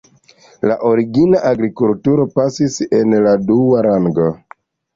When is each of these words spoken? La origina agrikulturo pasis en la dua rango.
La 0.71 0.77
origina 0.91 1.41
agrikulturo 1.49 2.27
pasis 2.39 2.81
en 3.03 3.17
la 3.29 3.37
dua 3.53 3.87
rango. 3.91 4.31